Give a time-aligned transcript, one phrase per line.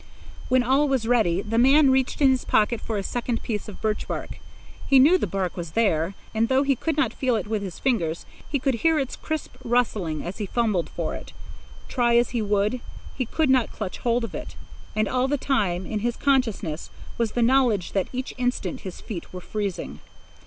[0.49, 3.81] When all was ready, the man reached in his pocket for a second piece of
[3.83, 4.39] birch bark.
[4.87, 7.77] He knew the bark was there, and, though he could not feel it with his
[7.77, 11.33] fingers, he could hear its crisp rustling as he fumbled for it.
[11.87, 12.81] Try as he would,
[13.15, 14.55] he could not clutch hold of it.
[14.95, 16.89] And all the time, in his consciousness,
[17.19, 19.99] was the knowledge that each instant his feet were freezing.